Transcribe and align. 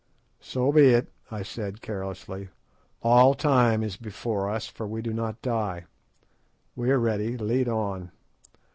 "So 0.39 0.71
be 0.71 0.87
it," 0.95 1.09
I 1.29 1.43
said 1.43 1.79
carelessly; 1.79 2.49
"all 3.03 3.35
time 3.35 3.83
is 3.83 3.97
before 3.97 4.49
us, 4.49 4.65
for 4.65 4.87
we 4.87 5.03
do 5.03 5.13
not 5.13 5.43
die. 5.43 5.85
We 6.75 6.89
are 6.89 6.97
ready, 6.97 7.37
lead 7.37 7.69
on. 7.69 8.09